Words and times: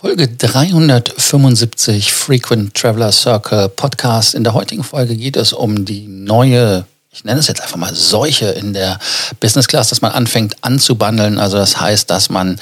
Folge 0.00 0.28
375 0.28 2.10
Frequent 2.10 2.72
Traveler 2.72 3.12
Circle 3.12 3.68
Podcast. 3.68 4.34
In 4.34 4.44
der 4.44 4.54
heutigen 4.54 4.82
Folge 4.82 5.14
geht 5.14 5.36
es 5.36 5.52
um 5.52 5.84
die 5.84 6.08
neue, 6.08 6.86
ich 7.12 7.24
nenne 7.24 7.40
es 7.40 7.48
jetzt 7.48 7.60
einfach 7.60 7.76
mal 7.76 7.92
Seuche 7.92 8.46
in 8.46 8.72
der 8.72 8.98
Business 9.40 9.66
Class, 9.66 9.88
dass 9.88 10.00
man 10.00 10.12
anfängt 10.12 10.56
anzubandeln. 10.60 11.38
Also 11.38 11.56
das 11.56 11.80
heißt, 11.80 12.08
dass 12.08 12.30
man 12.30 12.58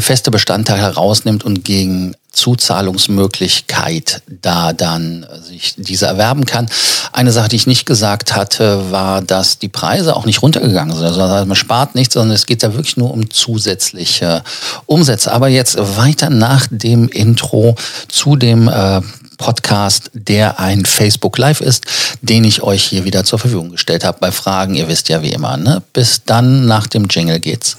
feste 0.00 0.32
Bestandteile 0.32 0.82
herausnimmt 0.82 1.44
und 1.44 1.64
gegen 1.64 2.16
Zuzahlungsmöglichkeit 2.32 4.22
da 4.26 4.72
dann 4.72 5.24
sich 5.40 5.74
diese 5.76 6.06
erwerben 6.06 6.44
kann. 6.44 6.68
Eine 7.12 7.30
Sache, 7.30 7.48
die 7.50 7.56
ich 7.56 7.68
nicht 7.68 7.86
gesagt 7.86 8.34
hatte, 8.34 8.90
war, 8.90 9.22
dass 9.22 9.60
die 9.60 9.68
Preise 9.68 10.16
auch 10.16 10.26
nicht 10.26 10.42
runtergegangen 10.42 10.96
sind. 10.96 11.06
Also 11.06 11.20
man 11.20 11.54
spart 11.54 11.94
nichts, 11.94 12.14
sondern 12.14 12.34
es 12.34 12.46
geht 12.46 12.64
da 12.64 12.74
wirklich 12.74 12.96
nur 12.96 13.12
um 13.12 13.30
zusätzliche 13.30 14.42
Umsätze. 14.86 15.30
Aber 15.32 15.46
jetzt 15.46 15.76
weiter 15.78 16.30
nach 16.30 16.66
dem 16.68 17.08
Intro 17.08 17.76
zu 18.08 18.34
dem 18.34 18.66
äh, 18.66 19.00
Podcast, 19.36 20.10
der 20.14 20.60
ein 20.60 20.84
Facebook 20.84 21.38
Live 21.38 21.60
ist, 21.60 21.86
den 22.22 22.44
ich 22.44 22.62
euch 22.62 22.84
hier 22.84 23.04
wieder 23.04 23.24
zur 23.24 23.38
Verfügung 23.38 23.70
gestellt 23.70 24.04
habe 24.04 24.18
bei 24.20 24.32
Fragen. 24.32 24.74
Ihr 24.74 24.88
wisst 24.88 25.08
ja 25.08 25.22
wie 25.22 25.32
immer. 25.32 25.56
Ne? 25.56 25.82
Bis 25.92 26.22
dann 26.24 26.66
nach 26.66 26.86
dem 26.86 27.06
Jingle 27.08 27.40
geht's. 27.40 27.76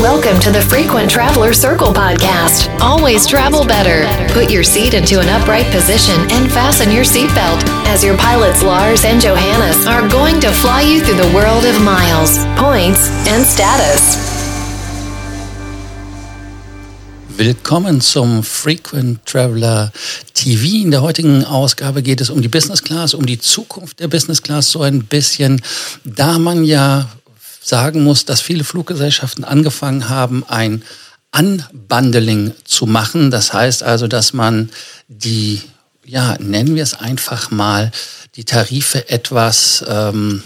Welcome 0.00 0.38
to 0.40 0.50
the 0.50 0.60
Frequent 0.60 1.10
Traveler 1.10 1.54
Circle 1.54 1.92
podcast. 1.92 2.68
Always 2.80 3.26
travel 3.26 3.64
better. 3.64 4.06
Put 4.34 4.50
your 4.50 4.62
seat 4.62 4.94
into 4.94 5.20
an 5.20 5.28
upright 5.28 5.66
position 5.70 6.20
and 6.30 6.50
fasten 6.50 6.90
your 6.90 7.04
seatbelt 7.04 7.64
as 7.86 8.04
your 8.04 8.16
pilots 8.16 8.62
Lars 8.62 9.04
and 9.04 9.20
Johannes 9.20 9.86
are 9.86 10.06
going 10.08 10.40
to 10.40 10.50
fly 10.50 10.82
you 10.82 11.00
through 11.00 11.16
the 11.16 11.32
world 11.34 11.64
of 11.64 11.80
miles, 11.82 12.44
points, 12.56 13.08
and 13.28 13.44
status. 13.44 14.27
Willkommen 17.38 18.00
zum 18.00 18.42
Frequent 18.42 19.24
Traveler 19.24 19.92
TV. 20.34 20.82
In 20.82 20.90
der 20.90 21.02
heutigen 21.02 21.44
Ausgabe 21.44 22.02
geht 22.02 22.20
es 22.20 22.30
um 22.30 22.42
die 22.42 22.48
Business 22.48 22.82
Class, 22.82 23.14
um 23.14 23.26
die 23.26 23.38
Zukunft 23.38 24.00
der 24.00 24.08
Business 24.08 24.42
Class 24.42 24.72
so 24.72 24.82
ein 24.82 25.04
bisschen, 25.04 25.62
da 26.02 26.40
man 26.40 26.64
ja 26.64 27.08
sagen 27.62 28.02
muss, 28.02 28.24
dass 28.24 28.40
viele 28.40 28.64
Fluggesellschaften 28.64 29.44
angefangen 29.44 30.08
haben, 30.08 30.44
ein 30.48 30.82
Unbundling 31.32 32.54
zu 32.64 32.86
machen. 32.86 33.30
Das 33.30 33.52
heißt 33.52 33.84
also, 33.84 34.08
dass 34.08 34.32
man 34.32 34.70
die, 35.06 35.62
ja, 36.04 36.36
nennen 36.40 36.74
wir 36.74 36.82
es 36.82 36.94
einfach 36.94 37.52
mal, 37.52 37.92
die 38.34 38.46
Tarife 38.46 39.08
etwas 39.10 39.84
ähm, 39.86 40.42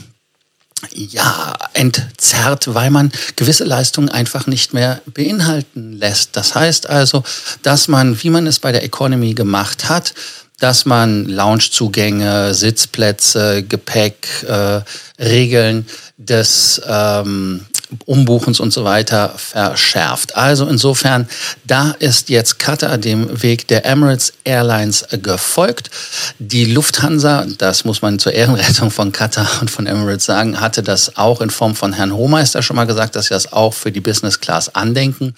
ja, 0.91 1.55
entzerrt, 1.75 2.75
weil 2.75 2.91
man 2.91 3.13
gewisse 3.37 3.65
Leistungen 3.65 4.09
einfach 4.09 4.47
nicht 4.47 4.75
mehr 4.75 5.01
beinhalten 5.07 5.93
lässt. 5.93 6.37
Das 6.37 6.55
heißt 6.55 6.89
also, 6.89 7.23
dass 7.63 7.89
man, 7.89 8.23
wie 8.23 8.31
man 8.31 8.47
es 8.47 8.59
bei 8.59 8.73
der 8.73 8.85
Economy 8.85 9.35
gemacht 9.35 9.89
hat, 9.89 10.15
dass 10.59 10.85
man 10.85 11.27
Loungezugänge, 11.27 12.55
Sitzplätze, 12.55 13.65
Gepäck, 13.65 14.29
äh, 14.47 14.81
Regeln 15.19 15.87
des 16.19 16.81
ähm, 16.87 17.67
Umbuchens 18.07 18.61
und 18.61 18.73
so 18.73 18.85
weiter 18.85 19.35
verschärft. 19.37 20.37
Also 20.37 20.67
insofern, 20.67 21.29
da 21.65 21.95
ist 21.98 22.29
jetzt 22.29 22.59
Qatar 22.59 22.98
dem 22.98 23.43
Weg 23.43 23.69
der 23.69 23.85
Emirates 23.87 24.33
Airlines 24.45 25.07
gefolgt. 25.23 25.91
Die 26.39 26.65
Lufthansa, 26.65 27.47
das 27.59 27.85
muss 27.85 28.03
man 28.03 28.19
zur 28.19 28.33
Ehrenrettung 28.33 28.91
von 28.91 29.13
Qatar 29.13 29.48
und 29.61 29.70
von 29.70 29.87
Emirates 29.87 30.25
sagen, 30.25 30.61
hatte 30.61 30.83
das 30.83 31.17
auch 31.17 31.41
in 31.41 31.51
Form 31.51 31.75
von 31.75 31.93
Herrn 31.93 32.13
Hohmeister 32.15 32.63
schon 32.63 32.77
mal 32.77 32.87
gesagt, 32.87 33.17
dass 33.17 33.27
sie 33.27 33.35
das 33.35 33.53
auch 33.53 33.75
für 33.75 33.93
die 33.93 34.01
Business 34.01 34.41
Class 34.41 34.75
andenken. 34.75 35.35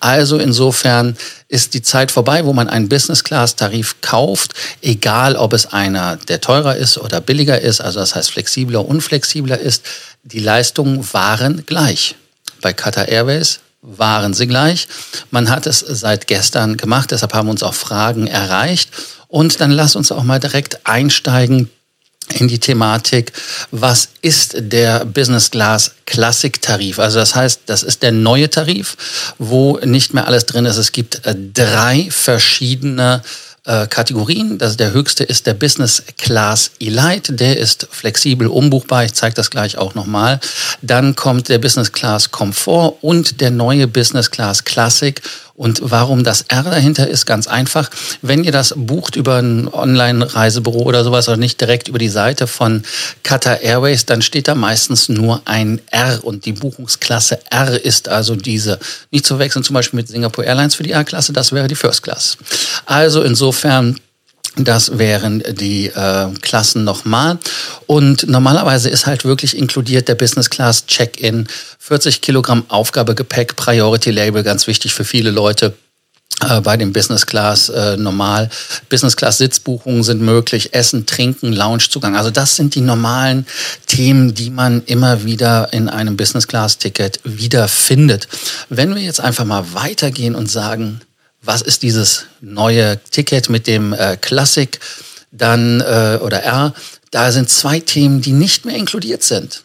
Also 0.00 0.38
insofern 0.38 1.16
ist 1.50 1.74
die 1.74 1.82
Zeit 1.82 2.12
vorbei, 2.12 2.46
wo 2.46 2.52
man 2.52 2.68
einen 2.68 2.88
Business 2.88 3.24
Class 3.24 3.56
Tarif 3.56 3.96
kauft, 4.00 4.54
egal 4.82 5.34
ob 5.34 5.52
es 5.52 5.66
einer, 5.66 6.16
der 6.16 6.40
teurer 6.40 6.76
ist 6.76 6.96
oder 6.96 7.20
billiger 7.20 7.60
ist, 7.60 7.80
also 7.80 7.98
das 7.98 8.14
heißt 8.14 8.30
flexibler, 8.30 8.86
unflexibler 8.86 9.58
ist. 9.58 9.84
Die 10.22 10.38
Leistungen 10.38 11.12
waren 11.12 11.66
gleich. 11.66 12.14
Bei 12.62 12.72
Qatar 12.72 13.08
Airways 13.08 13.60
waren 13.82 14.32
sie 14.32 14.46
gleich. 14.46 14.86
Man 15.32 15.50
hat 15.50 15.66
es 15.66 15.80
seit 15.80 16.28
gestern 16.28 16.76
gemacht, 16.76 17.10
deshalb 17.10 17.34
haben 17.34 17.48
uns 17.48 17.64
auch 17.64 17.74
Fragen 17.74 18.28
erreicht. 18.28 18.90
Und 19.26 19.60
dann 19.60 19.72
lass 19.72 19.96
uns 19.96 20.12
auch 20.12 20.22
mal 20.22 20.38
direkt 20.38 20.86
einsteigen 20.86 21.68
in 22.32 22.48
die 22.48 22.58
Thematik, 22.58 23.32
was 23.70 24.08
ist 24.22 24.54
der 24.58 25.04
Business 25.04 25.50
Class 25.50 25.92
Classic 26.06 26.60
Tarif? 26.60 26.98
Also 26.98 27.18
das 27.18 27.34
heißt, 27.34 27.62
das 27.66 27.82
ist 27.82 28.02
der 28.02 28.12
neue 28.12 28.50
Tarif, 28.50 28.96
wo 29.38 29.78
nicht 29.78 30.14
mehr 30.14 30.26
alles 30.26 30.46
drin 30.46 30.66
ist. 30.66 30.76
Es 30.76 30.92
gibt 30.92 31.26
äh, 31.26 31.34
drei 31.54 32.08
verschiedene 32.10 33.22
äh, 33.64 33.86
Kategorien. 33.86 34.58
Das, 34.58 34.76
der 34.76 34.92
höchste 34.92 35.24
ist 35.24 35.46
der 35.46 35.54
Business 35.54 36.02
Class 36.18 36.70
Elite. 36.80 37.32
Der 37.32 37.58
ist 37.58 37.86
flexibel 37.90 38.46
umbuchbar. 38.46 39.04
Ich 39.04 39.14
zeige 39.14 39.34
das 39.34 39.50
gleich 39.50 39.76
auch 39.76 39.94
nochmal. 39.94 40.40
Dann 40.82 41.14
kommt 41.14 41.48
der 41.48 41.58
Business 41.58 41.92
Class 41.92 42.30
Komfort 42.30 42.96
und 43.02 43.40
der 43.40 43.50
neue 43.50 43.86
Business 43.86 44.30
Class 44.30 44.64
Classic. 44.64 45.20
Und 45.60 45.82
warum 45.82 46.24
das 46.24 46.46
R 46.48 46.62
dahinter 46.62 47.06
ist, 47.06 47.26
ganz 47.26 47.46
einfach. 47.46 47.90
Wenn 48.22 48.44
ihr 48.44 48.50
das 48.50 48.72
bucht 48.78 49.14
über 49.14 49.36
ein 49.36 49.68
Online-Reisebüro 49.68 50.84
oder 50.84 51.04
sowas 51.04 51.28
oder 51.28 51.36
nicht 51.36 51.60
direkt 51.60 51.88
über 51.88 51.98
die 51.98 52.08
Seite 52.08 52.46
von 52.46 52.82
Qatar 53.24 53.60
Airways, 53.60 54.06
dann 54.06 54.22
steht 54.22 54.48
da 54.48 54.54
meistens 54.54 55.10
nur 55.10 55.42
ein 55.44 55.82
R 55.90 56.20
und 56.22 56.46
die 56.46 56.54
Buchungsklasse 56.54 57.40
R 57.50 57.78
ist 57.84 58.08
also 58.08 58.36
diese. 58.36 58.78
Nicht 59.10 59.26
zu 59.26 59.38
wechseln 59.38 59.62
zum 59.62 59.74
Beispiel 59.74 59.98
mit 59.98 60.08
Singapore 60.08 60.46
Airlines 60.46 60.76
für 60.76 60.82
die 60.82 60.92
R-Klasse, 60.92 61.34
das 61.34 61.52
wäre 61.52 61.68
die 61.68 61.74
First 61.74 62.04
Class. 62.04 62.38
Also 62.86 63.20
insofern 63.22 64.00
das 64.56 64.98
wären 64.98 65.42
die 65.52 65.86
äh, 65.86 66.26
Klassen 66.42 66.84
nochmal. 66.84 67.38
Und 67.86 68.28
normalerweise 68.28 68.90
ist 68.90 69.06
halt 69.06 69.24
wirklich 69.24 69.56
inkludiert 69.56 70.08
der 70.08 70.16
Business 70.16 70.50
Class 70.50 70.86
Check-in, 70.86 71.46
40 71.78 72.20
Kilogramm 72.20 72.64
Aufgabegepäck, 72.68 73.56
Priority 73.56 74.10
Label, 74.10 74.42
ganz 74.42 74.66
wichtig 74.66 74.92
für 74.92 75.04
viele 75.04 75.30
Leute 75.30 75.74
äh, 76.40 76.60
bei 76.60 76.76
dem 76.76 76.92
Business 76.92 77.26
Class 77.26 77.68
äh, 77.68 77.96
normal. 77.96 78.48
Business 78.88 79.16
Class 79.16 79.38
Sitzbuchungen 79.38 80.02
sind 80.02 80.22
möglich, 80.22 80.74
Essen, 80.74 81.06
Trinken, 81.06 81.52
Loungezugang. 81.52 82.16
Also 82.16 82.30
das 82.30 82.56
sind 82.56 82.74
die 82.74 82.80
normalen 82.80 83.46
Themen, 83.86 84.34
die 84.34 84.50
man 84.50 84.82
immer 84.86 85.24
wieder 85.24 85.72
in 85.72 85.88
einem 85.88 86.16
Business 86.16 86.48
Class 86.48 86.78
Ticket 86.78 87.20
wiederfindet. 87.24 88.26
Wenn 88.68 88.94
wir 88.94 89.02
jetzt 89.02 89.20
einfach 89.20 89.44
mal 89.44 89.74
weitergehen 89.74 90.34
und 90.34 90.50
sagen, 90.50 91.00
was 91.42 91.62
ist 91.62 91.82
dieses 91.82 92.26
neue 92.40 92.98
Ticket 93.10 93.48
mit 93.48 93.66
dem 93.66 93.92
äh, 93.92 94.16
Classic 94.16 94.78
dann 95.32 95.80
äh, 95.80 96.18
oder 96.22 96.42
R. 96.42 96.74
Da 97.10 97.32
sind 97.32 97.48
zwei 97.48 97.80
Themen, 97.80 98.20
die 98.20 98.32
nicht 98.32 98.64
mehr 98.64 98.76
inkludiert 98.76 99.22
sind. 99.22 99.64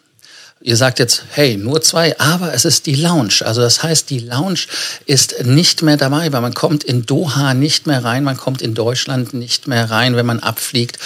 Ihr 0.61 0.77
sagt 0.77 0.99
jetzt, 0.99 1.25
hey, 1.31 1.57
nur 1.57 1.81
zwei, 1.81 2.17
aber 2.17 2.53
es 2.53 2.63
ist 2.63 2.85
die 2.85 2.95
Lounge. 2.95 3.41
Also 3.41 3.61
das 3.61 3.83
heißt, 3.83 4.09
die 4.09 4.19
Lounge 4.19 4.61
ist 5.05 5.43
nicht 5.43 5.81
mehr 5.81 5.97
dabei, 5.97 6.31
weil 6.31 6.41
man 6.41 6.53
kommt 6.53 6.83
in 6.83 7.05
Doha 7.05 7.53
nicht 7.53 7.88
mehr 7.88 8.03
rein, 8.03 8.23
man 8.23 8.38
kommt 8.38 8.61
in 8.61 8.73
Deutschland 8.73 9.33
nicht 9.33 9.67
mehr 9.67 9.91
rein, 9.91 10.16
wenn 10.16 10.25
man 10.25 10.39
abfliegt. 10.39 10.97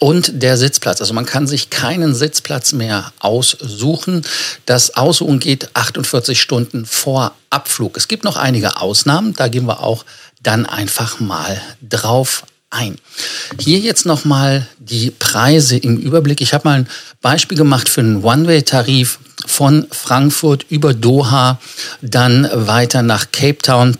Und 0.00 0.42
der 0.42 0.58
Sitzplatz, 0.58 1.00
also 1.00 1.14
man 1.14 1.26
kann 1.26 1.46
sich 1.46 1.70
keinen 1.70 2.14
Sitzplatz 2.14 2.72
mehr 2.72 3.12
aussuchen. 3.20 4.22
Das 4.66 4.96
Aussuchen 4.96 5.38
geht 5.38 5.70
48 5.74 6.40
Stunden 6.40 6.84
vor 6.84 7.32
Abflug. 7.50 7.96
Es 7.96 8.08
gibt 8.08 8.24
noch 8.24 8.36
einige 8.36 8.80
Ausnahmen, 8.80 9.32
da 9.32 9.48
gehen 9.48 9.66
wir 9.66 9.80
auch 9.80 10.04
dann 10.42 10.66
einfach 10.66 11.20
mal 11.20 11.60
drauf 11.88 12.44
ein. 12.70 12.96
Hier 13.58 13.78
jetzt 13.78 14.06
nochmal 14.06 14.66
die 14.78 15.10
Preise 15.10 15.76
im 15.76 15.96
Überblick. 15.96 16.40
Ich 16.40 16.54
habe 16.54 16.68
mal 16.68 16.78
ein 16.80 16.88
Beispiel 17.20 17.56
gemacht 17.56 17.88
für 17.88 18.00
einen 18.00 18.22
One-Way-Tarif 18.22 19.18
von 19.46 19.86
Frankfurt 19.90 20.66
über 20.68 20.94
Doha, 20.94 21.60
dann 22.02 22.48
weiter 22.52 23.02
nach 23.02 23.30
Cape 23.32 23.58
Town. 23.58 23.96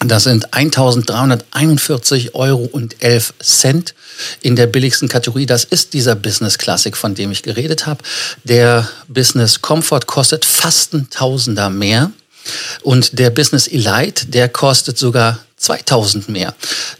Das 0.00 0.24
sind 0.24 0.52
1341 0.52 2.34
Euro 2.34 2.64
und 2.64 3.02
11 3.02 3.34
Cent 3.40 3.94
in 4.40 4.56
der 4.56 4.66
billigsten 4.66 5.08
Kategorie. 5.08 5.46
Das 5.46 5.64
ist 5.64 5.92
dieser 5.92 6.16
Business 6.16 6.58
Classic, 6.58 6.96
von 6.96 7.14
dem 7.14 7.30
ich 7.30 7.42
geredet 7.42 7.86
habe. 7.86 8.02
Der 8.42 8.88
Business 9.06 9.62
Comfort 9.62 10.06
kostet 10.06 10.44
fast 10.44 10.94
ein 10.94 11.08
Tausender 11.10 11.70
mehr. 11.70 12.10
Und 12.82 13.18
der 13.18 13.30
Business 13.30 13.68
Elite, 13.68 14.26
der 14.26 14.48
kostet 14.48 14.98
sogar 14.98 15.38
2000 15.62 16.28
mehr. 16.28 16.54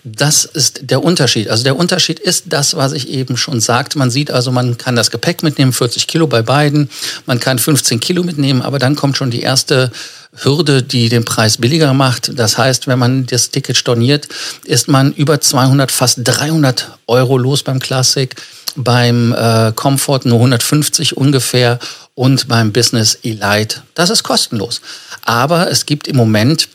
Das 0.05 0.45
ist 0.45 0.91
der 0.91 1.03
Unterschied. 1.03 1.49
Also 1.49 1.65
der 1.65 1.77
Unterschied 1.77 2.21
ist 2.21 2.45
das, 2.47 2.77
was 2.77 2.93
ich 2.93 3.09
eben 3.09 3.37
schon 3.37 3.61
sagte. 3.61 3.99
Man 3.99 4.11
sieht 4.11 4.31
also, 4.31 4.53
man 4.53 4.79
kann 4.79 4.97
das 4.97 5.11
Gepäck 5.11 5.43
mitnehmen, 5.43 5.73
40 5.73 6.07
Kilo 6.07 6.27
bei 6.27 6.43
beiden. 6.43 6.89
Man 7.27 7.41
kann 7.41 7.59
15 7.59 7.99
Kilo 8.01 8.23
mitnehmen, 8.23 8.63
aber 8.63 8.79
dann 8.79 8.95
kommt 8.95 9.17
schon 9.17 9.31
die 9.31 9.43
erste 9.43 9.91
Hürde, 10.35 10.83
die 10.83 11.09
den 11.09 11.25
Preis 11.25 11.59
billiger 11.59 11.93
macht. 11.93 12.39
Das 12.39 12.57
heißt, 12.57 12.87
wenn 12.87 12.99
man 12.99 13.27
das 13.27 13.51
Ticket 13.51 13.77
storniert, 13.77 14.29
ist 14.65 14.89
man 14.89 15.13
über 15.13 15.41
200, 15.41 15.91
fast 15.91 16.21
300 16.23 16.99
Euro 17.07 17.37
los 17.37 17.63
beim 17.65 17.81
Classic, 17.81 18.35
beim 18.77 19.35
äh, 19.35 19.73
Comfort 19.75 20.21
nur 20.25 20.39
150 20.39 21.17
ungefähr 21.17 21.79
und 22.15 22.49
beim 22.49 22.73
Business 22.73 23.19
Elite, 23.23 23.83
das 23.95 24.11
ist 24.11 24.23
kostenlos. 24.23 24.81
Aber 25.23 25.71
es 25.71 25.85
gibt 25.85 26.07
im 26.07 26.17
Moment 26.17 26.69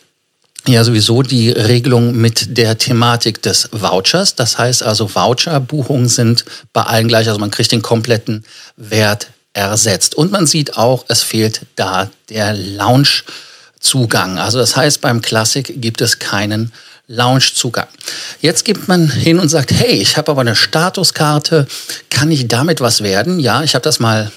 ja 0.65 0.83
sowieso 0.83 1.21
die 1.21 1.49
Regelung 1.49 2.15
mit 2.15 2.57
der 2.57 2.77
Thematik 2.77 3.41
des 3.41 3.69
Vouchers. 3.71 4.35
Das 4.35 4.57
heißt 4.57 4.83
also, 4.83 5.13
Voucher-Buchungen 5.13 6.07
sind 6.07 6.45
bei 6.73 6.83
allen 6.83 7.07
gleich. 7.07 7.27
Also 7.27 7.39
man 7.39 7.51
kriegt 7.51 7.71
den 7.71 7.81
kompletten 7.81 8.43
Wert 8.75 9.27
ersetzt. 9.53 10.15
Und 10.15 10.31
man 10.31 10.45
sieht 10.45 10.77
auch, 10.77 11.05
es 11.07 11.23
fehlt 11.23 11.61
da 11.75 12.09
der 12.29 12.53
Lounge-Zugang. 12.53 14.37
Also 14.39 14.59
das 14.59 14.75
heißt, 14.75 15.01
beim 15.01 15.21
Classic 15.21 15.81
gibt 15.81 16.01
es 16.01 16.19
keinen 16.19 16.71
Lounge-Zugang. 17.07 17.87
Jetzt 18.41 18.65
gibt 18.65 18.87
man 18.87 19.09
hin 19.09 19.39
und 19.39 19.49
sagt, 19.49 19.71
hey, 19.71 19.93
ich 19.93 20.17
habe 20.17 20.31
aber 20.31 20.41
eine 20.41 20.55
Statuskarte, 20.55 21.65
kann 22.09 22.29
ich 22.29 22.47
damit 22.47 22.81
was 22.81 23.01
werden? 23.01 23.39
Ja, 23.39 23.63
ich 23.63 23.75
habe 23.75 23.83
das 23.83 23.99
mal 23.99 24.31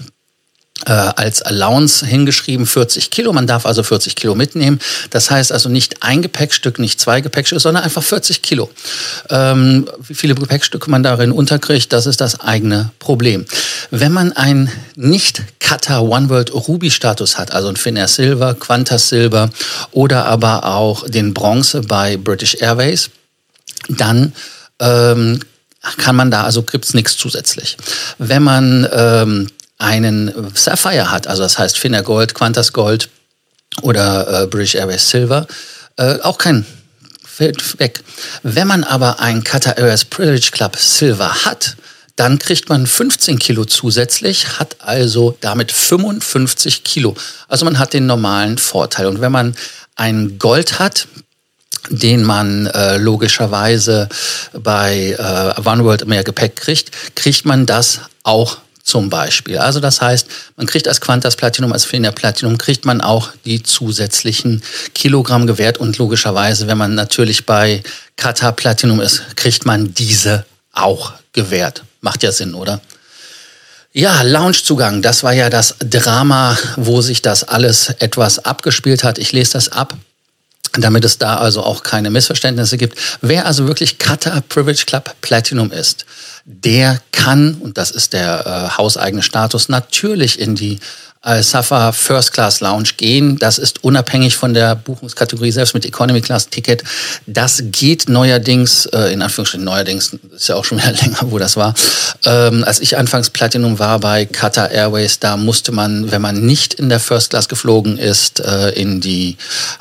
äh, 0.87 0.93
als 0.93 1.43
Allowance 1.43 2.05
hingeschrieben 2.07 2.67
40 2.67 3.11
Kilo. 3.11 3.33
Man 3.33 3.47
darf 3.47 3.67
also 3.67 3.83
40 3.83 4.17
Kilo 4.17 4.35
mitnehmen. 4.35 4.79
Das 5.11 5.31
heißt 5.31 5.53
also 5.53 5.69
nicht 5.69 6.03
ein 6.03 6.23
Gepäckstück, 6.23 6.79
nicht 6.79 7.01
zwei 7.01 7.21
Gepäckstücke, 7.21 7.61
sondern 7.61 7.85
einfach 7.85 8.03
40 8.03 8.43
Kilo. 8.43 8.71
Ähm, 9.29 9.89
wie 10.07 10.15
viele 10.15 10.35
Gepäckstücke 10.35 10.91
man 10.91 11.03
darin 11.03 11.33
unterkriegt, 11.33 11.93
das 11.93 12.07
ist 12.07 12.21
das 12.21 12.41
eigene 12.41 12.91
Problem. 12.99 13.45
Wenn 13.91 14.13
man 14.13 14.33
einen 14.33 14.71
nicht 14.97 15.43
Qatar 15.59 16.03
One 16.03 16.29
World 16.29 16.53
Ruby 16.53 16.91
Status 16.91 17.39
hat, 17.39 17.53
also 17.53 17.69
ein 17.69 17.77
Finnair 17.77 18.09
Silver, 18.09 18.55
Qantas 18.55 19.09
Silber 19.09 19.51
oder 19.93 20.25
aber 20.27 20.65
auch 20.65 21.09
den 21.09 21.35
Bronze 21.35 21.83
bei 21.83 22.17
British 22.17 22.57
Airways, 22.61 23.11
dann 23.89 24.33
ähm, 24.79 25.41
kann 25.97 26.17
man 26.17 26.31
da, 26.31 26.45
also 26.45 26.63
gibt's 26.63 26.95
nichts 26.95 27.17
zusätzlich. 27.17 27.77
Wenn 28.19 28.43
man 28.43 28.89
ähm, 28.93 29.49
einen 29.81 30.53
Sapphire 30.55 31.11
hat, 31.11 31.27
also 31.27 31.43
das 31.43 31.59
heißt 31.59 31.79
Finnair 31.79 32.03
Gold, 32.03 32.35
Qantas 32.35 32.73
Gold 32.73 33.09
oder 33.83 34.43
äh, 34.43 34.47
British 34.47 34.75
Airways 34.75 35.09
Silver, 35.09 35.47
äh, 35.97 36.21
auch 36.21 36.39
kein 36.39 36.67
fällt 37.25 37.79
weg. 37.79 38.03
Wenn 38.43 38.69
man 38.69 38.85
aber 38.85 39.21
einen 39.21 39.43
Qatar 39.43 39.79
Airways 39.79 40.05
Privilege 40.05 40.51
Club 40.53 40.77
Silver 40.77 41.47
hat, 41.47 41.77
dann 42.17 42.39
kriegt 42.39 42.69
man 42.69 42.87
15 42.87 43.39
Kilo 43.39 43.65
zusätzlich, 43.65 44.59
hat 44.59 44.77
also 44.81 45.39
damit 45.41 45.73
55 45.73 46.85
Kilo. 46.85 47.17
Also 47.49 47.65
man 47.65 47.79
hat 47.79 47.95
den 47.95 48.05
normalen 48.05 48.59
Vorteil. 48.59 49.07
Und 49.07 49.23
wenn 49.23 49.33
man 49.33 49.57
einen 49.97 50.39
Gold 50.39 50.79
hat, 50.79 51.09
den 51.89 52.23
man 52.23 52.67
äh, 52.67 52.99
logischerweise 52.99 54.11
bei 54.53 55.17
äh, 55.19 55.67
OneWorld 55.67 56.07
mehr 56.07 56.25
Gepäck 56.25 56.57
kriegt, 56.57 57.17
kriegt 57.17 57.47
man 57.47 57.65
das 57.65 58.01
auch 58.23 58.59
zum 58.91 59.09
Beispiel. 59.09 59.59
Also 59.59 59.79
das 59.79 60.01
heißt, 60.01 60.27
man 60.57 60.67
kriegt 60.67 60.89
als 60.89 61.01
Quantas 61.01 61.37
Platinum, 61.37 61.73
als 61.73 61.85
Finja 61.85 62.11
Platinum, 62.11 62.59
kriegt 62.59 62.85
man 62.85 63.01
auch 63.01 63.31
die 63.45 63.63
zusätzlichen 63.63 64.63
Kilogramm 64.95 65.47
gewährt 65.47 65.79
und 65.79 65.97
logischerweise, 65.99 66.67
wenn 66.67 66.77
man 66.77 66.97
natürlich 66.97 67.47
bei 67.47 67.83
Qatar 68.17 68.53
Platinum 68.53 69.01
ist, 69.01 69.37
kriegt 69.37 69.65
man 69.65 69.95
diese 69.95 70.45
auch 70.73 71.13
gewährt. 71.33 71.85
Macht 72.01 72.25
ja 72.25 72.33
Sinn, 72.33 72.55
oder? 72.55 72.81
Ja, 73.93 74.23
Loungezugang, 74.23 75.03
das 75.03 75.23
war 75.23 75.33
ja 75.33 75.51
das 75.51 75.77
Drama, 75.79 76.59
wo 76.77 77.01
sich 77.01 77.23
das 77.23 77.45
alles 77.45 77.91
etwas 77.99 78.45
abgespielt 78.45 79.05
hat. 79.05 79.19
Ich 79.19 79.33
lese 79.33 79.53
das 79.53 79.71
ab 79.71 79.97
damit 80.73 81.05
es 81.05 81.19
da 81.19 81.37
also 81.37 81.63
auch 81.63 81.83
keine 81.83 82.11
Missverständnisse 82.11 82.77
gibt. 82.77 82.99
Wer 83.21 83.47
also 83.47 83.67
wirklich 83.67 83.99
Qatar 83.99 84.41
Privilege 84.43 84.85
Club 84.87 85.15
Platinum 85.21 85.73
ist, 85.73 86.07
der 86.45 87.01
kann, 87.13 87.55
und 87.55 87.77
das 87.79 87.91
ist 87.91 88.13
der 88.13 88.47
äh, 88.47 88.77
hauseigene 88.79 89.23
Status, 89.23 89.69
natürlich 89.69 90.39
in 90.39 90.55
die 90.55 90.79
Safa 91.23 91.93
First 91.93 92.33
Class 92.33 92.61
Lounge 92.61 92.91
gehen. 92.97 93.39
Das 93.39 93.59
ist 93.59 93.85
unabhängig 93.85 94.37
von 94.37 94.55
der 94.55 94.75
Buchungskategorie, 94.75 95.51
selbst 95.51 95.75
mit 95.75 95.85
Economy 95.85 96.23
Class 96.23 96.49
Ticket. 96.49 96.83
Das 97.27 97.63
geht 97.67 98.09
neuerdings, 98.09 98.87
äh, 98.87 99.13
in 99.13 99.21
Anführungsstrichen 99.21 99.65
neuerdings, 99.65 100.17
ist 100.35 100.49
ja 100.49 100.57
auch 100.57 100.65
schon 100.65 100.79
wieder 100.79 100.93
länger, 101.03 101.19
wo 101.25 101.39
das 101.39 101.59
war. 101.59 101.75
Ähm, 102.25 102.65
als 102.65 102.81
ich 102.81 102.97
anfangs 102.97 103.29
Platinum 103.29 103.79
war 103.79 104.01
bei 104.01 104.25
Qatar 104.25 104.71
Airways, 104.71 105.19
da 105.19 105.37
musste 105.37 105.73
man, 105.73 106.11
wenn 106.11 106.23
man 106.23 106.47
nicht 106.47 106.73
in 106.73 106.89
der 106.89 107.01
First 107.01 107.31
Class 107.31 107.51
geflogen 107.51 107.99
ist, 107.99 108.41
äh, 108.41 108.71
in 108.71 109.03
die 109.03 109.37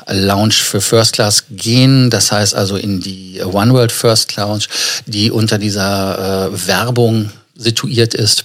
Lounge 0.08 0.52
für 0.52 0.82
First 0.82 1.14
Class 1.14 1.44
gehen. 1.48 2.10
Das 2.10 2.32
heißt 2.32 2.54
also 2.54 2.76
in 2.76 3.00
die 3.00 3.40
One 3.42 3.72
World 3.72 3.92
First 3.92 4.36
Lounge, 4.36 4.64
die 5.06 5.30
unter 5.30 5.56
dieser 5.56 6.50
äh, 6.52 6.66
Werbung 6.66 7.30
situiert 7.56 8.12
ist 8.12 8.44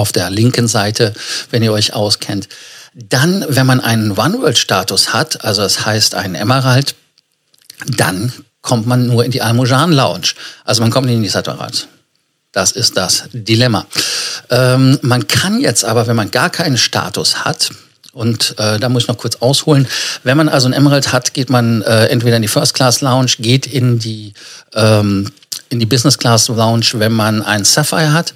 auf 0.00 0.12
der 0.12 0.30
linken 0.30 0.66
Seite, 0.66 1.12
wenn 1.50 1.62
ihr 1.62 1.72
euch 1.72 1.92
auskennt. 1.92 2.48
Dann, 2.94 3.44
wenn 3.48 3.66
man 3.66 3.80
einen 3.80 4.12
One-World-Status 4.12 5.12
hat, 5.12 5.44
also 5.44 5.62
das 5.62 5.86
heißt 5.86 6.14
einen 6.14 6.34
Emerald, 6.34 6.94
dann 7.86 8.32
kommt 8.62 8.86
man 8.86 9.06
nur 9.06 9.24
in 9.24 9.30
die 9.30 9.42
Almojan 9.42 9.92
Lounge. 9.92 10.32
Also 10.64 10.82
man 10.82 10.90
kommt 10.90 11.06
nicht 11.06 11.16
in 11.16 11.22
die 11.22 11.28
Satarat. 11.28 11.86
Das 12.52 12.72
ist 12.72 12.96
das 12.96 13.24
Dilemma. 13.32 13.86
Ähm, 14.50 14.98
man 15.02 15.28
kann 15.28 15.60
jetzt 15.60 15.84
aber, 15.84 16.08
wenn 16.08 16.16
man 16.16 16.30
gar 16.30 16.50
keinen 16.50 16.76
Status 16.76 17.44
hat, 17.44 17.70
und 18.12 18.58
äh, 18.58 18.80
da 18.80 18.88
muss 18.88 19.04
ich 19.04 19.08
noch 19.08 19.18
kurz 19.18 19.36
ausholen. 19.36 19.86
Wenn 20.24 20.36
man 20.36 20.48
also 20.48 20.66
einen 20.66 20.74
Emerald 20.74 21.12
hat, 21.12 21.32
geht 21.32 21.48
man 21.48 21.82
äh, 21.82 22.06
entweder 22.06 22.36
in 22.36 22.42
die 22.42 22.48
First 22.48 22.74
Class 22.74 23.02
Lounge, 23.02 23.34
geht 23.38 23.66
in 23.66 24.00
die 24.00 24.34
ähm, 24.74 25.30
in 25.68 25.78
die 25.78 25.86
Business 25.86 26.18
Class 26.18 26.48
Lounge, 26.48 26.86
wenn 26.94 27.12
man 27.12 27.42
einen 27.42 27.64
Sapphire 27.64 28.12
hat. 28.12 28.34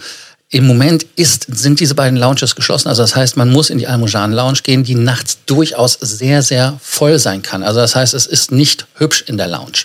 Im 0.54 0.68
Moment 0.68 1.04
ist, 1.16 1.48
sind 1.52 1.80
diese 1.80 1.96
beiden 1.96 2.16
Lounges 2.16 2.54
geschlossen. 2.54 2.86
Also 2.86 3.02
das 3.02 3.16
heißt, 3.16 3.36
man 3.36 3.50
muss 3.50 3.70
in 3.70 3.78
die 3.78 3.88
Almojan 3.88 4.30
Lounge 4.30 4.60
gehen, 4.62 4.84
die 4.84 4.94
nachts 4.94 5.38
durchaus 5.46 5.98
sehr, 6.00 6.42
sehr 6.42 6.78
voll 6.80 7.18
sein 7.18 7.42
kann. 7.42 7.64
Also 7.64 7.80
das 7.80 7.96
heißt, 7.96 8.14
es 8.14 8.26
ist 8.26 8.52
nicht 8.52 8.86
hübsch 8.94 9.24
in 9.26 9.36
der 9.36 9.48
Lounge. 9.48 9.78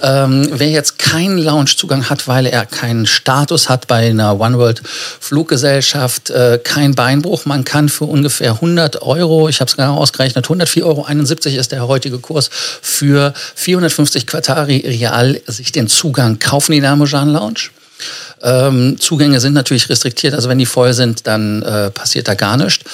Ähm, 0.00 0.48
wer 0.52 0.70
jetzt 0.70 1.00
keinen 1.00 1.38
Loungezugang 1.38 2.08
hat, 2.08 2.28
weil 2.28 2.46
er 2.46 2.66
keinen 2.66 3.06
Status 3.06 3.68
hat 3.68 3.88
bei 3.88 4.10
einer 4.10 4.38
One 4.38 4.58
World 4.58 4.80
Fluggesellschaft, 4.84 6.30
äh, 6.30 6.60
kein 6.62 6.94
Beinbruch, 6.94 7.44
man 7.44 7.64
kann 7.64 7.88
für 7.88 8.04
ungefähr 8.04 8.52
100 8.52 9.02
Euro, 9.02 9.48
ich 9.48 9.58
habe 9.58 9.68
es 9.68 9.76
genau 9.76 9.96
ausgerechnet, 9.96 10.46
104,71 10.46 10.84
Euro 10.84 11.58
ist 11.58 11.72
der 11.72 11.88
heutige 11.88 12.20
Kurs, 12.20 12.48
für 12.80 13.34
450 13.56 14.28
Quartari 14.28 14.84
Real 14.86 15.40
sich 15.48 15.72
den 15.72 15.88
Zugang 15.88 16.38
kaufen 16.38 16.74
in 16.74 16.82
die 16.82 16.86
Almojan 16.86 17.32
Lounge. 17.32 17.70
Ähm, 18.42 18.98
Zugänge 19.00 19.40
sind 19.40 19.54
natürlich 19.54 19.88
restriktiert, 19.88 20.34
also 20.34 20.48
wenn 20.48 20.58
die 20.58 20.66
voll 20.66 20.92
sind, 20.92 21.26
dann 21.26 21.62
äh, 21.62 21.90
passiert 21.90 22.28
da 22.28 22.34
gar 22.34 22.56
nichts. 22.56 22.84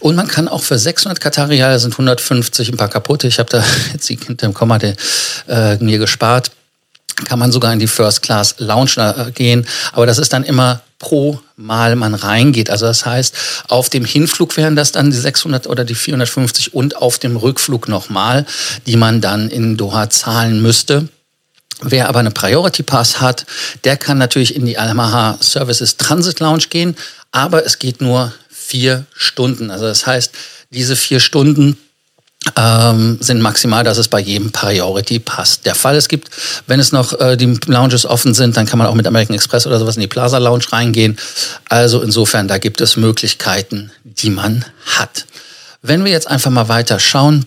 Und 0.00 0.16
man 0.16 0.28
kann 0.28 0.48
auch 0.48 0.62
für 0.62 0.78
600 0.78 1.20
Katarial, 1.20 1.78
sind 1.78 1.92
150 1.92 2.68
ein 2.70 2.76
paar 2.76 2.88
kaputte, 2.88 3.26
ich 3.26 3.38
habe 3.38 3.50
da 3.50 3.64
jetzt 3.92 4.08
die 4.08 4.16
hinter 4.16 4.46
dem 4.46 4.54
Komma 4.54 4.78
äh, 5.48 5.76
mir 5.76 5.98
gespart, 5.98 6.50
kann 7.24 7.38
man 7.38 7.52
sogar 7.52 7.72
in 7.72 7.78
die 7.78 7.86
First 7.86 8.22
Class 8.22 8.56
Lounge 8.58 8.92
äh, 8.96 9.30
gehen, 9.32 9.66
aber 9.92 10.06
das 10.06 10.18
ist 10.18 10.32
dann 10.32 10.44
immer 10.44 10.82
pro 10.98 11.40
Mal 11.56 11.96
man 11.96 12.14
reingeht. 12.14 12.70
Also 12.70 12.86
das 12.86 13.04
heißt, 13.04 13.34
auf 13.68 13.88
dem 13.88 14.04
Hinflug 14.04 14.56
wären 14.56 14.76
das 14.76 14.92
dann 14.92 15.10
die 15.10 15.16
600 15.16 15.66
oder 15.66 15.84
die 15.84 15.94
450 15.94 16.74
und 16.74 16.96
auf 16.96 17.18
dem 17.18 17.36
Rückflug 17.36 17.88
nochmal, 17.88 18.46
die 18.86 18.96
man 18.96 19.20
dann 19.20 19.50
in 19.50 19.76
Doha 19.76 20.08
zahlen 20.08 20.62
müsste. 20.62 21.08
Wer 21.82 22.08
aber 22.08 22.20
eine 22.20 22.30
Priority 22.30 22.82
Pass 22.82 23.20
hat, 23.20 23.46
der 23.84 23.96
kann 23.96 24.18
natürlich 24.18 24.54
in 24.54 24.66
die 24.66 24.78
Almaha 24.78 25.38
Services 25.40 25.96
Transit 25.96 26.40
Lounge 26.40 26.64
gehen, 26.68 26.96
aber 27.32 27.64
es 27.64 27.78
geht 27.78 28.00
nur 28.00 28.32
vier 28.50 29.04
Stunden. 29.14 29.70
Also 29.70 29.86
das 29.86 30.06
heißt, 30.06 30.32
diese 30.70 30.94
vier 30.94 31.20
Stunden 31.20 31.78
ähm, 32.56 33.18
sind 33.20 33.42
maximal, 33.42 33.84
dass 33.84 33.98
es 33.98 34.08
bei 34.08 34.20
jedem 34.20 34.50
Priority 34.50 35.18
Pass 35.18 35.60
der 35.60 35.74
Fall. 35.74 35.96
Es 35.96 36.08
gibt, 36.08 36.30
wenn 36.66 36.80
es 36.80 36.92
noch 36.92 37.18
äh, 37.20 37.36
die 37.36 37.58
Lounges 37.66 38.06
offen 38.06 38.34
sind, 38.34 38.56
dann 38.56 38.66
kann 38.66 38.78
man 38.78 38.86
auch 38.86 38.94
mit 38.94 39.06
American 39.06 39.34
Express 39.36 39.66
oder 39.66 39.78
sowas 39.78 39.96
in 39.96 40.00
die 40.00 40.06
Plaza 40.06 40.38
Lounge 40.38 40.64
reingehen. 40.70 41.18
Also 41.68 42.02
insofern, 42.02 42.48
da 42.48 42.58
gibt 42.58 42.80
es 42.80 42.96
Möglichkeiten, 42.96 43.90
die 44.04 44.30
man 44.30 44.64
hat. 44.86 45.26
Wenn 45.82 46.04
wir 46.04 46.12
jetzt 46.12 46.28
einfach 46.28 46.50
mal 46.50 46.68
weiter 46.68 46.98
schauen, 46.98 47.46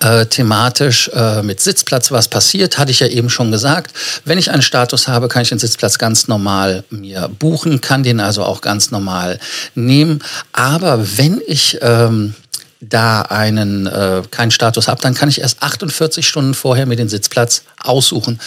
äh, 0.00 0.26
thematisch 0.26 1.08
äh, 1.14 1.42
mit 1.42 1.60
Sitzplatz 1.60 2.10
was 2.10 2.28
passiert, 2.28 2.78
hatte 2.78 2.90
ich 2.90 3.00
ja 3.00 3.06
eben 3.06 3.30
schon 3.30 3.52
gesagt. 3.52 3.94
Wenn 4.24 4.38
ich 4.38 4.50
einen 4.50 4.62
Status 4.62 5.08
habe, 5.08 5.28
kann 5.28 5.42
ich 5.42 5.50
den 5.50 5.58
Sitzplatz 5.58 5.98
ganz 5.98 6.28
normal 6.28 6.84
mir 6.90 7.28
buchen, 7.38 7.80
kann 7.80 8.02
den 8.02 8.20
also 8.20 8.44
auch 8.44 8.60
ganz 8.60 8.90
normal 8.90 9.38
nehmen. 9.74 10.22
Aber 10.52 11.18
wenn 11.18 11.40
ich 11.46 11.78
ähm, 11.82 12.34
da 12.80 13.22
einen 13.22 13.86
äh, 13.86 14.22
keinen 14.30 14.50
Status 14.50 14.88
habe, 14.88 15.00
dann 15.00 15.14
kann 15.14 15.28
ich 15.28 15.40
erst 15.40 15.62
48 15.62 16.26
Stunden 16.26 16.54
vorher 16.54 16.86
mir 16.86 16.96
den 16.96 17.08
Sitzplatz 17.08 17.62
aussuchen. 17.78 18.40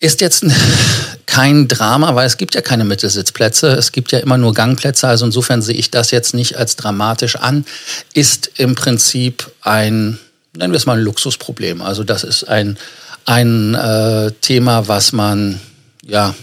Ist 0.00 0.20
jetzt 0.20 0.44
kein 1.26 1.68
Drama, 1.68 2.14
weil 2.14 2.26
es 2.26 2.36
gibt 2.36 2.54
ja 2.54 2.60
keine 2.60 2.84
Mittelsitzplätze, 2.84 3.68
es 3.68 3.92
gibt 3.92 4.12
ja 4.12 4.18
immer 4.18 4.36
nur 4.36 4.52
Gangplätze, 4.52 5.08
also 5.08 5.24
insofern 5.24 5.62
sehe 5.62 5.76
ich 5.76 5.90
das 5.90 6.10
jetzt 6.10 6.34
nicht 6.34 6.56
als 6.56 6.76
dramatisch 6.76 7.36
an. 7.36 7.64
Ist 8.12 8.50
im 8.58 8.74
Prinzip 8.74 9.50
ein 9.62 10.18
nennen 10.56 10.72
wir 10.72 10.76
es 10.78 10.86
mal 10.86 10.98
ein 10.98 11.04
Luxusproblem. 11.04 11.82
Also 11.82 12.04
das 12.04 12.24
ist 12.24 12.44
ein, 12.44 12.78
ein 13.24 13.74
äh, 13.74 14.32
Thema, 14.40 14.88
was 14.88 15.12
man, 15.12 15.60
ja, 16.04 16.34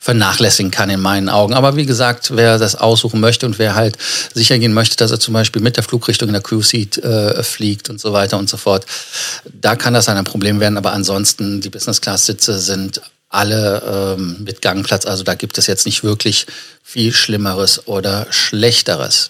vernachlässigen 0.00 0.70
kann 0.70 0.90
in 0.90 1.00
meinen 1.00 1.28
Augen. 1.28 1.54
Aber 1.54 1.76
wie 1.76 1.84
gesagt, 1.84 2.36
wer 2.36 2.58
das 2.58 2.76
aussuchen 2.76 3.20
möchte 3.20 3.46
und 3.46 3.58
wer 3.58 3.74
halt 3.74 3.96
sicher 4.32 4.58
gehen 4.58 4.72
möchte, 4.72 4.96
dass 4.96 5.10
er 5.10 5.18
zum 5.18 5.34
Beispiel 5.34 5.60
mit 5.60 5.76
der 5.76 5.82
Flugrichtung 5.82 6.28
in 6.28 6.34
der 6.34 6.42
Crew 6.42 6.62
Seat 6.62 6.98
äh, 6.98 7.42
fliegt 7.42 7.90
und 7.90 8.00
so 8.00 8.12
weiter 8.12 8.38
und 8.38 8.48
so 8.48 8.56
fort, 8.56 8.86
da 9.52 9.74
kann 9.74 9.94
das 9.94 10.08
ein 10.08 10.22
Problem 10.24 10.60
werden. 10.60 10.78
Aber 10.78 10.92
ansonsten, 10.92 11.60
die 11.60 11.68
Business 11.68 12.00
Class 12.00 12.26
Sitze 12.26 12.58
sind 12.58 13.02
alle 13.30 14.16
ähm, 14.16 14.38
mit 14.44 14.62
Gangplatz. 14.62 15.04
Also 15.04 15.22
da 15.22 15.34
gibt 15.34 15.58
es 15.58 15.66
jetzt 15.66 15.84
nicht 15.84 16.02
wirklich 16.02 16.46
viel 16.82 17.12
Schlimmeres 17.12 17.86
oder 17.86 18.26
Schlechteres. 18.30 19.28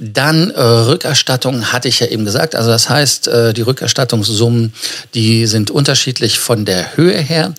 Dann 0.00 0.50
äh, 0.50 0.60
Rückerstattung 0.60 1.72
hatte 1.72 1.86
ich 1.86 2.00
ja 2.00 2.08
eben 2.08 2.24
gesagt. 2.24 2.56
Also 2.56 2.70
das 2.70 2.88
heißt, 2.88 3.28
äh, 3.28 3.54
die 3.54 3.62
Rückerstattungssummen, 3.62 4.72
die 5.14 5.46
sind 5.46 5.70
unterschiedlich 5.70 6.40
von 6.40 6.64
der 6.64 6.96
Höhe 6.96 7.16
her. 7.18 7.54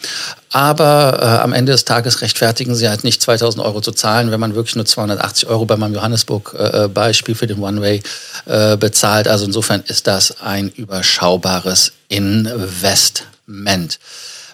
Aber 0.52 1.20
äh, 1.22 1.26
am 1.42 1.54
Ende 1.54 1.72
des 1.72 1.86
Tages 1.86 2.22
rechtfertigen 2.22 2.76
sie 2.76 2.90
halt 2.90 3.06
nicht 3.06 3.22
2000 3.22 3.64
Euro 3.64 3.80
zu 3.80 3.94
zahlen, 3.94 4.32
wenn 4.32 4.40
man 4.42 4.56
wirklich 4.56 4.76
nur 4.76 4.86
280 4.86 5.48
Euro 5.48 5.66
bei 5.66 5.78
meinem 5.78 5.94
Johannesburg-Beispiel 5.94 7.36
äh, 7.36 7.38
für 7.38 7.48
den 7.48 7.60
One-Way 7.60 8.02
äh, 8.48 8.76
bezahlt. 8.76 9.30
Also 9.30 9.46
insofern 9.46 9.84
ist 9.88 10.08
das 10.08 10.42
ein 10.42 10.68
überschaubares 10.68 11.94
Investment. 12.10 14.00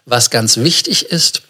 Was 0.05 0.29
ganz 0.29 0.57
wichtig 0.57 1.05
ist 1.05 1.41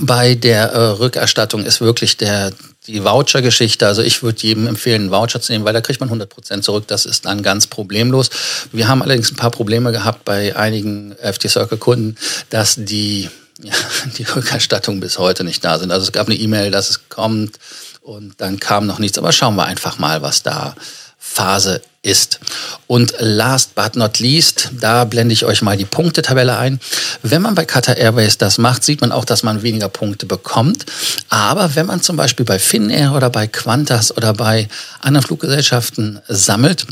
bei 0.00 0.34
der 0.34 0.72
äh, 0.72 0.78
Rückerstattung 0.90 1.64
ist 1.64 1.80
wirklich 1.80 2.16
der, 2.16 2.52
die 2.86 3.02
Voucher-Geschichte. 3.04 3.86
Also 3.86 4.02
ich 4.02 4.22
würde 4.22 4.42
jedem 4.42 4.66
empfehlen, 4.66 5.02
einen 5.02 5.10
Voucher 5.10 5.40
zu 5.40 5.52
nehmen, 5.52 5.64
weil 5.64 5.72
da 5.72 5.80
kriegt 5.80 6.00
man 6.00 6.08
100 6.08 6.28
Prozent 6.28 6.64
zurück. 6.64 6.84
Das 6.86 7.06
ist 7.06 7.24
dann 7.24 7.42
ganz 7.42 7.66
problemlos. 7.66 8.30
Wir 8.70 8.88
haben 8.88 9.02
allerdings 9.02 9.32
ein 9.32 9.36
paar 9.36 9.50
Probleme 9.50 9.92
gehabt 9.92 10.24
bei 10.24 10.54
einigen 10.56 11.16
FT 11.16 11.50
Circle-Kunden, 11.50 12.16
dass 12.50 12.76
die 12.76 13.28
ja, 13.62 13.72
die 14.18 14.24
Rückerstattung 14.24 15.00
bis 15.00 15.18
heute 15.18 15.44
nicht 15.44 15.64
da 15.64 15.78
sind. 15.78 15.90
Also 15.90 16.04
es 16.04 16.12
gab 16.12 16.26
eine 16.26 16.36
E-Mail, 16.36 16.70
dass 16.70 16.90
es 16.90 17.08
kommt 17.08 17.58
und 18.02 18.40
dann 18.40 18.60
kam 18.60 18.86
noch 18.86 18.98
nichts. 18.98 19.18
Aber 19.18 19.32
schauen 19.32 19.56
wir 19.56 19.64
einfach 19.64 19.98
mal, 19.98 20.22
was 20.22 20.42
da 20.42 20.74
Phase 21.18 21.82
ist. 22.02 22.40
Und 22.86 23.14
last 23.18 23.74
but 23.74 23.96
not 23.96 24.18
least, 24.18 24.70
da 24.80 25.04
blende 25.04 25.32
ich 25.32 25.44
euch 25.44 25.62
mal 25.62 25.76
die 25.76 25.84
Punktetabelle 25.84 26.56
ein. 26.56 26.80
Wenn 27.22 27.42
man 27.42 27.54
bei 27.54 27.64
Qatar 27.64 27.96
Airways 27.96 28.38
das 28.38 28.58
macht, 28.58 28.84
sieht 28.84 29.00
man 29.00 29.12
auch, 29.12 29.24
dass 29.24 29.42
man 29.42 29.62
weniger 29.62 29.88
Punkte 29.88 30.26
bekommt. 30.26 30.86
Aber 31.28 31.74
wenn 31.74 31.86
man 31.86 32.00
zum 32.00 32.16
Beispiel 32.16 32.46
bei 32.46 32.58
Finnair 32.58 33.12
oder 33.12 33.30
bei 33.30 33.46
Qantas 33.46 34.16
oder 34.16 34.32
bei 34.32 34.68
anderen 35.00 35.26
Fluggesellschaften 35.26 36.20
sammelt, 36.28 36.86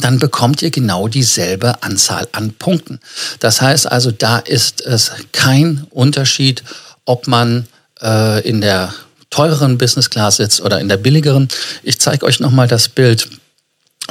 dann 0.00 0.18
bekommt 0.18 0.62
ihr 0.62 0.70
genau 0.70 1.08
dieselbe 1.08 1.82
Anzahl 1.82 2.28
an 2.32 2.52
Punkten. 2.52 3.00
Das 3.40 3.60
heißt 3.60 3.90
also, 3.90 4.10
da 4.10 4.38
ist 4.38 4.80
es 4.82 5.10
kein 5.32 5.86
Unterschied, 5.90 6.62
ob 7.04 7.26
man 7.26 7.66
äh, 8.00 8.46
in 8.48 8.60
der 8.60 8.94
teureren 9.30 9.78
Business 9.78 10.10
Class 10.10 10.36
sitzt 10.36 10.60
oder 10.60 10.80
in 10.80 10.88
der 10.88 10.96
billigeren. 10.96 11.48
Ich 11.82 12.00
zeige 12.00 12.26
euch 12.26 12.40
nochmal 12.40 12.68
das 12.68 12.88
Bild 12.88 13.28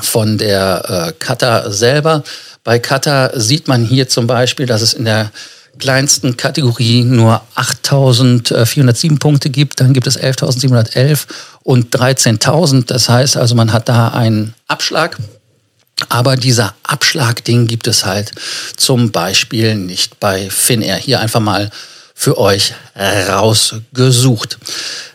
von 0.02 0.38
der 0.38 1.08
äh, 1.10 1.14
Kata 1.18 1.72
selber. 1.72 2.24
Bei 2.64 2.80
Kata 2.80 3.32
sieht 3.34 3.68
man 3.68 3.84
hier 3.84 4.08
zum 4.08 4.28
Beispiel, 4.28 4.66
dass 4.66 4.82
es 4.82 4.94
in 4.94 5.06
der 5.06 5.32
kleinsten 5.80 6.38
Kategorie 6.38 7.04
nur 7.04 7.42
8.407 7.56 9.18
Punkte 9.18 9.50
gibt, 9.50 9.80
dann 9.80 9.94
gibt 9.94 10.08
es 10.08 10.20
11.711 10.20 11.26
und 11.64 11.96
13.000. 11.96 12.86
Das 12.86 13.10
heißt 13.10 13.38
also, 13.38 13.56
man 13.56 13.74
hat 13.74 13.90
da 13.90 14.10
einen 14.10 14.54
Abschlag. 14.68 15.18
Aber 16.08 16.38
dieser 16.38 16.76
Abschlag, 16.84 17.44
den 17.44 17.68
gibt 17.68 17.88
es 17.88 18.06
halt 18.06 18.32
zum 18.78 19.12
Beispiel 19.12 19.76
nicht 19.76 20.20
bei 20.20 20.50
Finnair. 20.50 20.96
Hier 20.96 21.20
einfach 21.20 21.42
mal 21.42 21.70
für 22.16 22.38
euch 22.38 22.74
rausgesucht. 22.98 24.60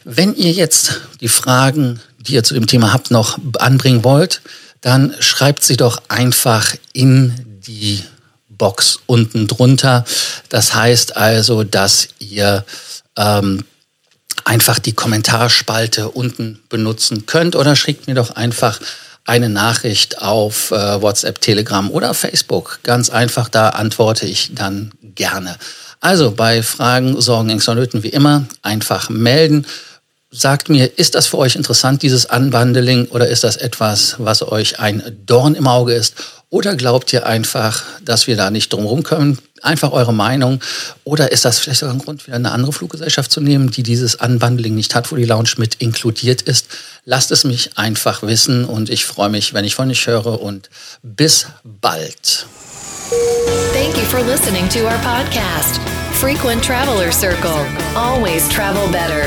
Wenn 0.05 0.35
ihr 0.35 0.53
jetzt 0.53 1.01
die 1.21 1.29
Fragen, 1.29 2.01
die 2.19 2.35
ihr 2.35 2.45
zu 2.45 2.55
dem 2.55 2.67
Thema 2.67 2.93
habt, 2.93 3.11
noch 3.11 3.39
anbringen 3.59 4.05
wollt, 4.05 4.43
dann 4.85 5.15
schreibt 5.19 5.65
sie 5.65 5.79
doch 5.79 6.03
einfach 6.09 6.75
in 6.93 7.35
die 7.67 8.05
Box 8.51 8.99
unten 9.07 9.47
drunter. 9.47 10.05
Das 10.51 10.75
heißt 10.75 11.17
also, 11.17 11.65
dass 11.65 12.09
ihr 12.19 12.67
ähm, 13.17 13.65
einfach 14.45 14.79
die 14.79 14.93
Kommentarspalte 14.93 16.11
unten 16.11 16.61
benutzen 16.69 17.25
könnt 17.25 17.57
oder 17.57 17.77
schickt 17.77 18.09
mir 18.09 18.15
doch 18.15 18.37
einfach 18.37 18.79
eine 19.25 19.49
Nachricht 19.49 20.21
auf 20.21 20.71
äh, 20.71 21.01
WhatsApp, 21.01 21.41
Telegram 21.41 21.91
oder 21.91 22.13
Facebook. 22.13 22.81
Ganz 22.83 23.09
einfach, 23.09 23.49
da 23.49 23.71
antworte 23.71 24.27
ich 24.27 24.55
dann 24.55 24.93
gerne. 25.15 25.57
Also 26.01 26.33
bei 26.33 26.63
Fragen, 26.63 27.19
Sorgen, 27.23 27.49
Ängsten 27.49 27.73
und 27.73 27.79
Nöten 27.79 28.03
wie 28.03 28.11
immer 28.11 28.45
einfach 28.61 29.09
melden 29.09 29.65
sagt 30.35 30.69
mir, 30.69 30.99
ist 30.99 31.15
das 31.15 31.27
für 31.27 31.39
euch 31.39 31.55
interessant, 31.55 32.03
dieses 32.03 32.27
Unbundling, 32.27 33.07
oder 33.07 33.29
ist 33.29 33.45
das 33.45 33.57
etwas, 33.57 34.17
was 34.19 34.43
euch 34.43 34.81
ein 34.81 35.03
Dorn 35.25 35.55
im 35.55 35.67
Auge 35.67 35.95
ist? 35.95 36.15
Oder 36.51 36.77
glaubt 36.77 37.13
ihr 37.13 37.27
einfach, 37.27 37.83
dass 38.05 38.27
wir 38.27 38.37
da 38.37 38.51
nicht 38.51 38.73
drumherum 38.73 39.03
können? 39.03 39.39
Einfach 39.63 39.93
eure 39.93 40.13
Meinung. 40.13 40.61
Oder 41.03 41.33
ist 41.33 41.45
das 41.45 41.59
vielleicht 41.59 41.81
sogar 41.81 41.95
ein 41.95 41.99
Grund, 41.99 42.27
wieder 42.27 42.37
eine 42.37 42.53
andere 42.53 42.73
Fluggesellschaft 42.73 43.31
zu 43.31 43.41
nehmen, 43.41 43.71
die 43.71 43.83
dieses 43.83 44.17
Unbundling 44.17 44.75
nicht 44.75 44.95
hat, 44.95 45.11
wo 45.11 45.17
die 45.17 45.25
Lounge 45.25 45.51
mit 45.57 45.77
inkludiert 45.77 46.43
ist? 46.43 46.67
Lasst 47.05 47.33
es 47.33 47.45
mich 47.45 47.77
einfach 47.77 48.23
wissen 48.23 48.65
und 48.65 48.91
ich 48.91 49.05
freue 49.05 49.31
mich, 49.31 49.55
wenn 49.55 49.65
ich 49.65 49.75
von 49.75 49.91
euch 49.91 50.07
höre 50.07 50.41
und 50.41 50.69
bis 51.03 51.47
bald. 51.65 52.47
Thank 53.73 53.97
you 53.97 54.05
for 54.05 54.21
listening 54.21 54.69
to 54.69 54.81
our 54.81 54.99
podcast, 54.99 55.81
Frequent 56.13 56.65
Traveler 56.65 57.11
Circle. 57.11 57.67
Always 57.97 58.49
travel 58.49 58.87
better. 58.89 59.27